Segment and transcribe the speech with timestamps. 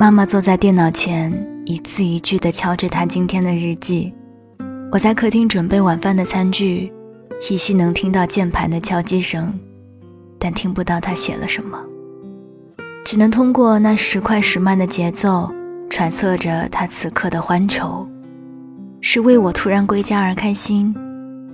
[0.00, 1.32] 妈妈坐在电脑前，
[1.64, 4.14] 一字一句地敲着她今天的日记。
[4.92, 6.92] 我在客厅准备晚饭的餐具，
[7.50, 9.52] 依稀能听到键盘的敲击声，
[10.38, 11.84] 但听不到她写了什么，
[13.04, 15.52] 只能通过那时快时慢的节奏，
[15.90, 18.08] 揣测着她此刻的欢愁：
[19.00, 20.94] 是为我突然归家而开心，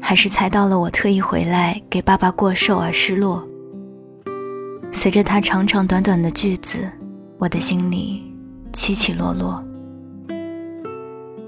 [0.00, 3.46] 还是猜到了我特意回来给爸爸过寿而失落？
[4.92, 6.90] 随着他长长短短的句子，
[7.38, 8.29] 我的心里
[8.72, 9.64] 起起落落。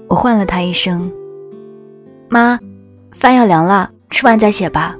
[0.07, 1.11] 我唤了他一声
[2.29, 2.59] ：“妈，
[3.11, 4.95] 饭要凉了，吃完再写吧。”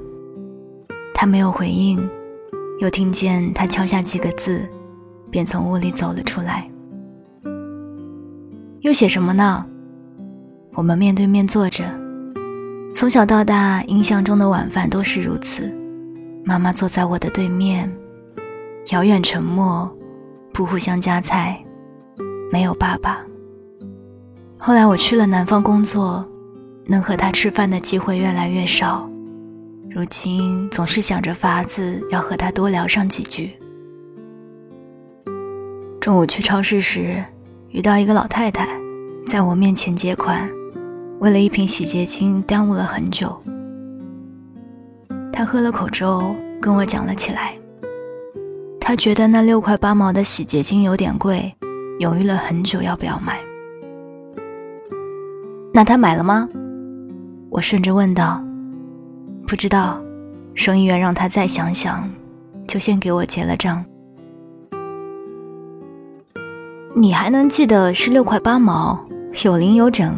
[1.14, 2.08] 他没有回应，
[2.80, 4.68] 又听见他敲下几个字，
[5.30, 6.68] 便从屋里走了出来。
[8.80, 9.64] 又写什么呢？
[10.74, 11.84] 我们面对面坐着，
[12.92, 15.72] 从小到大，印象中的晚饭都是如此。
[16.44, 17.90] 妈妈坐在我的对面。
[18.90, 19.90] 遥远沉默，
[20.52, 21.63] 不互相夹菜，
[22.50, 23.24] 没有爸爸。
[24.56, 26.26] 后来我去了南方工作，
[26.86, 29.08] 能和他吃饭的机会越来越少。
[29.90, 33.50] 如今总是想着法子要和他多聊上几句。
[36.00, 37.24] 中午去超市时，
[37.70, 38.68] 遇到一个老太太，
[39.26, 40.50] 在我面前结款，
[41.20, 43.34] 为了一瓶洗洁精耽误了很久。
[45.32, 47.54] 她喝了口粥，跟我讲了起来。
[48.80, 51.54] 他觉得那六块八毛的洗洁精有点贵，
[52.04, 53.40] 犹豫了很久要不要买。
[55.72, 56.46] 那他买了吗？
[57.48, 58.44] 我顺着问道。
[59.46, 59.98] 不知道，
[60.54, 62.06] 收银员让他再想想，
[62.68, 63.82] 就先给我结了账。
[66.94, 69.02] 你还能记得是六块八毛，
[69.42, 70.14] 有零有整。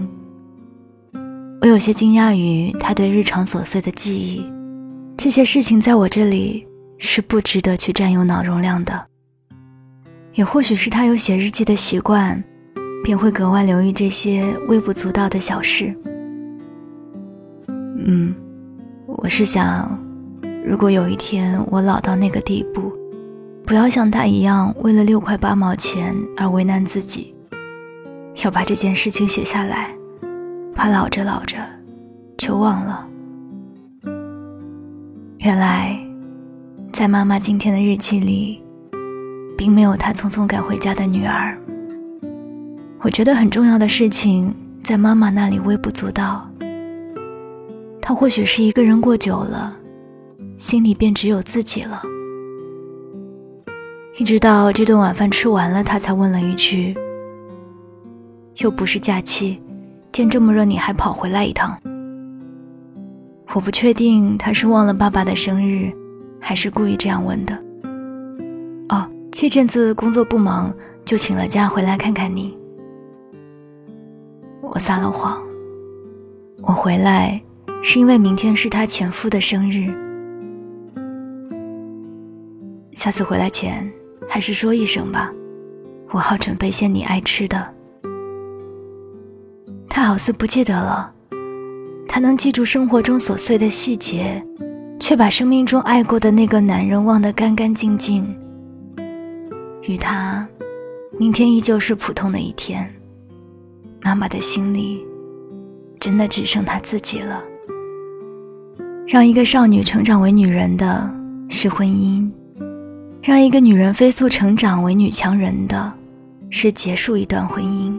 [1.61, 4.45] 我有些惊讶于他对日常琐碎的记忆，
[5.17, 6.67] 这些事情在我这里。
[6.99, 9.07] 是不值得去占用脑容量的，
[10.37, 12.45] 也或许是他有写日记的习惯，
[13.03, 15.97] 便会格外留意这些微不足道的小事。
[17.69, 18.35] 嗯，
[19.07, 19.99] 我是想，
[20.63, 22.93] 如果有一天我老到那个地步，
[23.65, 27.35] 不要像他一样为了六块八毛钱而为难自己，
[28.45, 29.89] 要把这件事情写下来，
[30.75, 31.57] 怕老着老着
[32.37, 33.09] 就忘了。
[35.39, 35.99] 原来。
[36.93, 38.63] 在妈妈今天的日记里，
[39.57, 41.57] 并没有他匆匆赶回家的女儿。
[43.01, 46.49] 我觉得很重要的事情，在妈妈那里微不足道。
[48.01, 49.77] 他或许是一个人过久了，
[50.57, 52.03] 心里便只有自己了。
[54.19, 56.97] 一直到这顿晚饭吃完了，他才问了一句
[58.63, 59.61] ：“又不是假期，
[60.13, 61.77] 天这么热，你还跑回来一趟？”
[63.55, 65.93] 我不确定他是忘了爸爸的生日。
[66.39, 67.66] 还是故意这样问的。
[69.31, 70.73] 这阵子工作不忙，
[71.05, 72.57] 就请了假回来看看你。
[74.63, 75.41] 我撒了谎，
[76.63, 77.41] 我回来
[77.83, 79.93] 是因为明天是他前夫的生日。
[82.93, 83.91] 下次回来前
[84.29, 85.33] 还是说一声吧，
[86.11, 87.75] 我好准备些你爱吃的。
[89.89, 91.13] 他好似不记得了，
[92.09, 94.43] 他能记住生活中琐碎的细节。
[94.99, 98.27] 却把生命中爱过的那个男人忘得干干净净。
[99.87, 100.47] 与他，
[101.19, 102.93] 明天依旧是普通的一天。
[104.03, 105.05] 妈妈的心里，
[106.01, 107.43] 真的只剩她自己了。
[109.07, 111.09] 让一个少女成长为女人的
[111.49, 112.29] 是婚姻，
[113.23, 115.93] 让一个女人飞速成长为女强人的，
[116.51, 117.97] 是结束一段婚姻。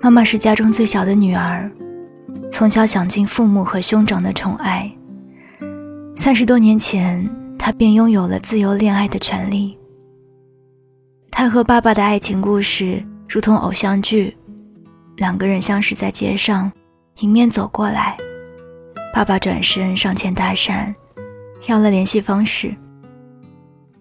[0.00, 1.70] 妈妈是家中最小的女儿。
[2.50, 4.90] 从小享尽父母和兄长的宠爱，
[6.16, 7.28] 三十多年前，
[7.58, 9.76] 他便拥有了自由恋爱的权利。
[11.30, 14.36] 他和爸爸的爱情故事如同偶像剧，
[15.16, 16.70] 两个人相识在街上，
[17.18, 18.16] 迎面走过来，
[19.12, 20.94] 爸爸转身上前搭讪，
[21.66, 22.74] 要了联系方式。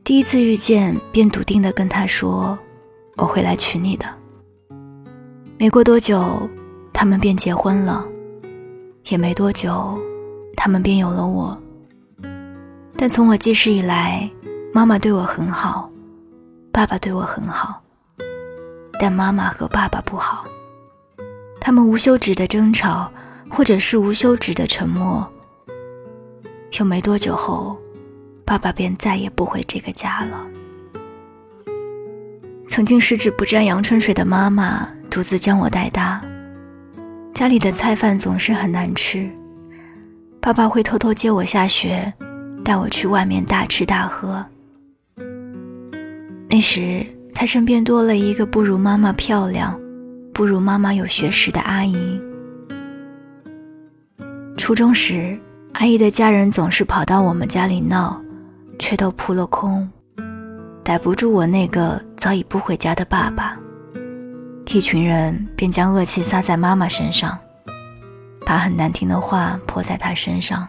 [0.04, 2.58] 第一次遇见，便笃定地跟他说
[3.18, 4.06] ：“我会来娶你的。”
[5.60, 6.50] 没过多久，
[6.94, 8.06] 他们便结婚了。
[9.10, 9.98] 也没多久，
[10.56, 11.62] 他们便有了我。
[12.98, 14.28] 但从我记事以来，
[14.74, 15.88] 妈妈对我很好，
[16.72, 17.80] 爸爸对我很好，
[19.00, 20.46] 但妈妈和爸爸不好。
[21.62, 23.12] 他们无休止的争吵，
[23.50, 25.26] 或者是无休止的沉默。
[26.80, 27.78] 又没多久后，
[28.44, 30.44] 爸爸便再也不回这个家了。
[32.66, 36.20] 曾经十指不沾阳春水的妈妈，独自将我带大。
[37.34, 39.30] 家里的菜饭总是很难吃，
[40.42, 42.12] 爸爸会偷偷接我下学，
[42.68, 44.46] 带我去外面大吃大喝。
[46.50, 49.80] 那时他身边多了一个不如妈妈漂亮、
[50.34, 52.22] 不如妈妈有学识的阿姨。
[54.58, 55.40] 初中时，
[55.76, 58.22] 阿姨的家人总是跑到我们家里闹，
[58.78, 59.90] 却都扑了空，
[60.84, 63.58] 逮不住我那个早已不回家的爸爸。
[64.66, 67.40] 一群人便将恶气撒在妈妈身上，
[68.46, 70.68] 把很难听的话泼在她身上。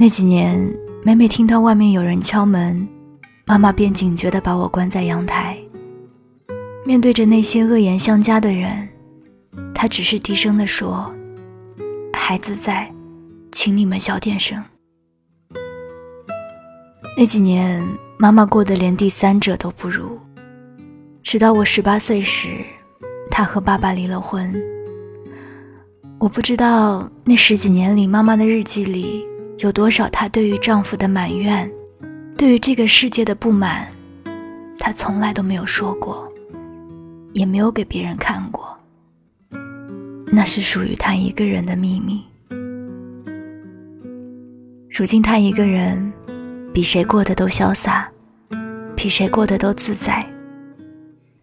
[0.00, 0.58] 那几年。
[1.02, 2.88] 每每听到外面有人敲门，
[3.46, 5.58] 妈妈便警觉地把我关在阳台。
[6.86, 8.88] 面对着那些恶言相加的人，
[9.74, 11.14] 她只是低声地说
[12.12, 12.90] ：“孩子在，
[13.52, 14.62] 请你们小点声。”
[17.16, 17.86] 那几年，
[18.18, 20.18] 妈妈过得连第三者都不如。
[21.22, 22.48] 直到我十八岁时，
[23.30, 24.54] 她和爸爸离了婚。
[26.18, 29.29] 我不知道那十几年里，妈妈的日记里。
[29.60, 31.70] 有多少她对于丈夫的埋怨，
[32.36, 33.86] 对于这个世界的不满，
[34.78, 36.26] 她从来都没有说过，
[37.34, 38.74] 也没有给别人看过。
[40.32, 42.24] 那是属于她一个人的秘密。
[44.90, 46.10] 如今她一个人，
[46.72, 48.10] 比谁过得都潇洒，
[48.96, 50.24] 比谁过得都自在。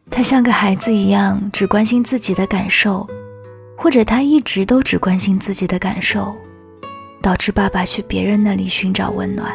[0.10, 3.08] 她像个孩子一样，只关心自己的感受，
[3.78, 6.36] 或者她一直都只关心自己的感受。
[7.28, 9.52] 导致爸爸去别人那里寻找温暖。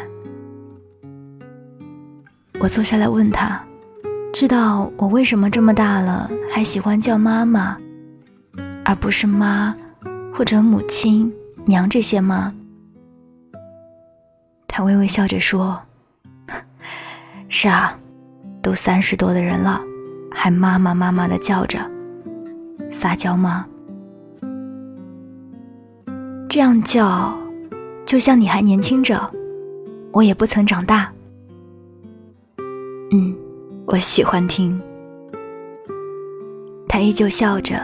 [2.59, 3.59] 我坐下来问他
[4.31, 7.75] ：“知道我为什么这么大了还喜欢叫妈妈，
[8.85, 9.75] 而不是妈，
[10.35, 11.33] 或者母亲、
[11.65, 12.53] 娘这些吗？”
[14.69, 15.81] 他微微笑着说
[17.49, 17.97] ：“是啊，
[18.61, 19.81] 都三十多的人了，
[20.31, 21.79] 还妈妈妈妈的叫着，
[22.91, 23.65] 撒娇吗？
[26.47, 27.35] 这样叫。”
[28.13, 29.27] 就像你还年轻着，
[30.11, 31.11] 我也不曾长大。
[33.09, 33.35] 嗯，
[33.87, 34.79] 我喜欢听。
[36.87, 37.75] 他依旧笑着，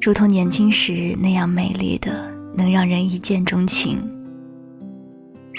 [0.00, 3.96] 如同年轻时那样美丽的，能让人一见钟情；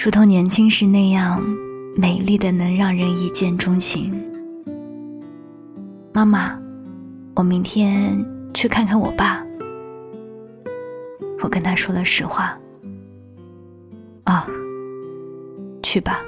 [0.01, 1.43] 如同年轻时那样
[1.97, 4.13] 美丽的，能让人一见钟情。
[6.13, 6.57] 妈妈，
[7.35, 9.45] 我明天去看看我爸。
[11.41, 12.57] 我跟他说了实话。
[14.23, 14.47] 啊，
[15.81, 16.21] 去吧。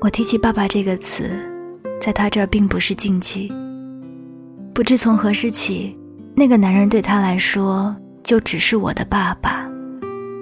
[0.00, 1.30] 我提起“爸爸”这个词，
[2.00, 3.52] 在他这儿并不是禁忌。
[4.72, 5.96] 不知从何时起，
[6.34, 9.68] 那个男人对他来说就只是我的爸爸，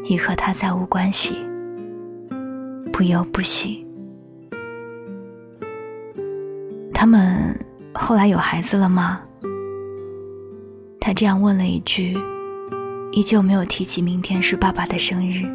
[0.04, 1.36] 已和他再无关系。
[2.92, 3.86] 不忧不喜。
[6.92, 7.58] 他们
[7.94, 9.22] 后来有孩子了吗？
[11.00, 12.14] 他这样问了一句，
[13.12, 15.46] 依旧没有提起明天是爸爸的生日。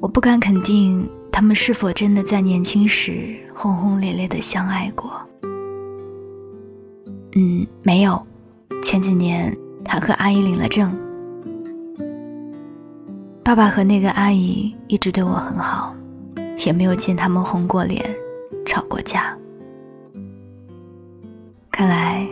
[0.00, 5.10] 我不敢肯定他们是否真的在年轻时轰轰烈烈的相爱过。
[7.34, 8.24] 嗯，没有。
[8.82, 9.54] 前几年
[9.84, 10.96] 他和阿姨领了证。
[13.42, 15.94] 爸爸和那个阿姨一直对我很好，
[16.64, 18.04] 也没有见他们红过脸、
[18.64, 19.36] 吵过架。
[21.72, 22.26] 看来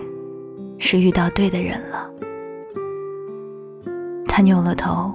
[0.79, 2.11] 是遇到对的人了。
[4.29, 5.13] 他扭了头。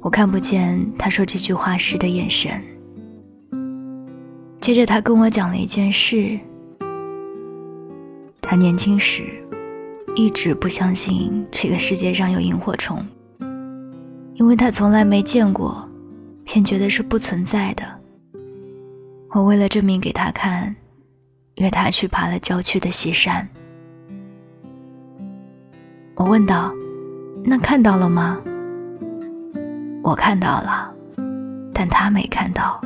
[0.00, 2.50] 我看不见他说这句话时的眼神。
[4.60, 6.38] 接着，他跟我讲了一件事。
[8.40, 9.24] 他年轻时
[10.16, 13.04] 一直不相信这个世界上有萤火虫，
[14.34, 15.88] 因为他从来没见过，
[16.44, 17.84] 便觉得是不存在的。
[19.30, 20.74] 我为了证明给他看，
[21.56, 23.48] 约他去爬了郊区的西山。
[26.16, 26.74] 我问道
[27.44, 28.40] ：“那看到了吗？”
[30.02, 30.92] 我看到了，
[31.72, 32.80] 但他没看到。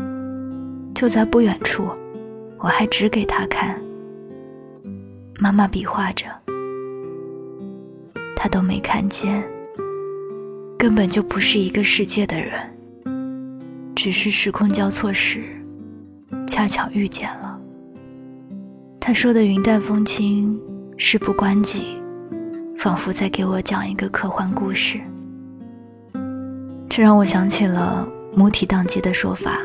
[0.94, 1.88] 就在不远处，
[2.58, 3.80] 我还指给他看。
[5.38, 6.26] 妈妈比划着，
[8.36, 9.42] 他都没看见。
[10.78, 12.60] 根本就不是一个世界的人，
[13.96, 15.42] 只是时空交错时，
[16.46, 17.58] 恰巧遇见了。
[19.00, 20.60] 他说的云淡风轻，
[20.96, 21.98] 事不关己，
[22.78, 25.00] 仿佛在给我讲一个科幻故事。
[26.96, 29.58] 这让我想起了母体宕机的说法。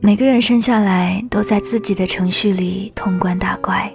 [0.00, 3.92] 每个人生下来都在自己的程序里通关打怪。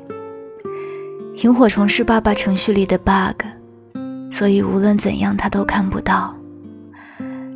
[1.37, 3.41] 萤火虫是爸爸程序里的 bug，
[4.29, 6.35] 所以无论怎样他都看不到。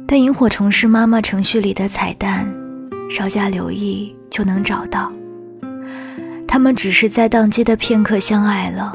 [0.08, 2.52] 但萤火虫是妈妈程序里的彩蛋，
[3.12, 5.14] 稍加留意就能找到。
[6.48, 8.92] 他们只是在宕机的片刻相爱了，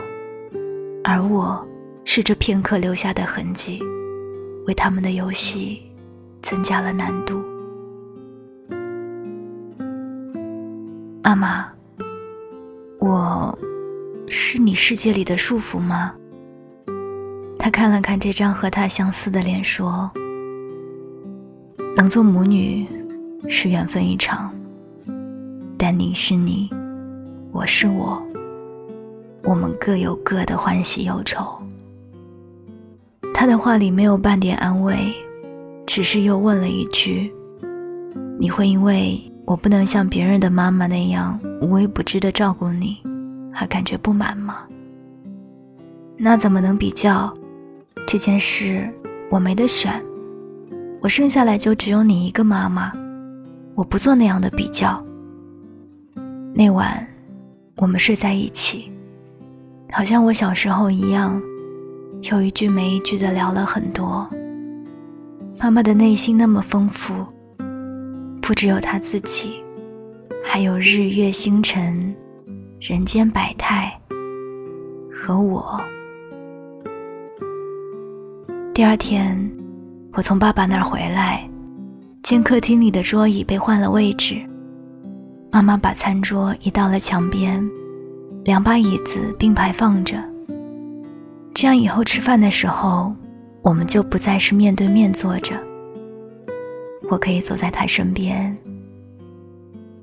[1.05, 1.65] 而我
[2.05, 3.81] 是这片刻留下的痕迹。
[4.67, 5.83] 为他们的游戏
[6.43, 7.43] 增加了难度。
[11.23, 11.67] 妈妈，
[12.99, 13.59] 我
[14.29, 16.15] 是你世界里的束缚吗？”
[17.59, 20.11] 他看了看这张和他相似的脸，说
[21.97, 22.87] ：“能做母女
[23.49, 24.55] 是缘分一场，
[25.79, 26.71] 但你是你，
[27.53, 28.23] 我是我，
[29.45, 31.59] 我们各有各的欢喜忧愁。”
[33.35, 35.13] 他的话里没有半点安慰，
[35.87, 37.31] 只是又问了一句
[38.39, 42.97] ：“你会因为我不能像别人的妈妈那样无微不至的照顾你，
[43.53, 44.65] 而感觉不满吗？”
[46.17, 47.37] 那怎么能比较？
[48.07, 48.89] 这件事
[49.31, 49.93] 我没得选，
[51.03, 52.93] 我生下来就只有你一个妈妈，
[53.75, 55.05] 我不做那样的比较。
[56.55, 57.05] 那晚，
[57.79, 58.89] 我们睡在一起，
[59.91, 61.43] 好像我小时候一样，
[62.33, 64.27] 有一句没一句的聊了很多。
[65.61, 67.13] 妈妈的内心那么丰富，
[68.41, 69.63] 不只有她自己，
[70.43, 72.15] 还有日月星辰、
[72.81, 73.93] 人间百态
[75.13, 75.79] 和我。
[78.73, 79.39] 第二天，
[80.15, 81.47] 我从爸爸那儿回来，
[82.23, 84.37] 见客厅里的桌椅被换了位置，
[85.53, 87.63] 妈妈把餐桌移到了墙边，
[88.45, 90.17] 两把椅子并排放着。
[91.55, 93.15] 这样以后吃饭的时候，
[93.63, 95.55] 我们就不再是面对面坐着，
[97.09, 98.55] 我可以坐在他身边，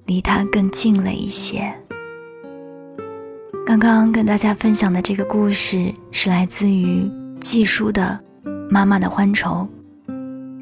[0.06, 1.70] 离他更近了一些。
[3.66, 8.18] 刚刚跟大家分享的这个故事是来自于季书的。
[8.70, 9.68] 妈妈的欢愁，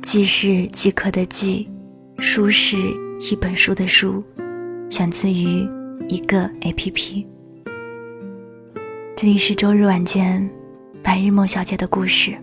[0.01, 1.69] 季是饥渴的季，
[2.17, 2.75] 书是
[3.19, 4.23] 一本书的书，
[4.89, 5.69] 选自于
[6.07, 7.27] 一个 A P P。
[9.15, 10.49] 这里是周日晚间，
[11.01, 12.37] 白日梦小姐的故事，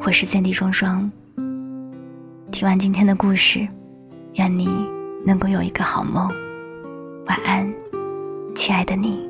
[0.00, 1.10] 我是三弟双双。
[2.50, 3.66] 听完今天的故事，
[4.34, 4.68] 愿你
[5.26, 6.28] 能够有一个好梦，
[7.26, 7.72] 晚安，
[8.54, 9.28] 亲爱的你。